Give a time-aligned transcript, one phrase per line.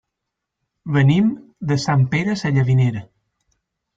[0.95, 1.27] Venim
[1.71, 3.03] de Sant Pere Sallavinera.